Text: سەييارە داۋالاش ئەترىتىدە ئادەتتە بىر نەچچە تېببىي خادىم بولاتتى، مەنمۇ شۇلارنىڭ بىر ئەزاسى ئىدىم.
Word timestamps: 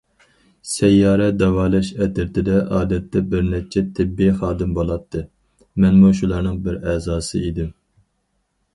سەييارە 0.69 1.27
داۋالاش 1.41 1.91
ئەترىتىدە 1.97 2.55
ئادەتتە 2.77 3.23
بىر 3.35 3.45
نەچچە 3.51 3.85
تېببىي 4.01 4.33
خادىم 4.41 4.75
بولاتتى، 4.81 5.25
مەنمۇ 5.85 6.13
شۇلارنىڭ 6.23 6.61
بىر 6.69 6.83
ئەزاسى 6.85 7.47
ئىدىم. 7.49 7.75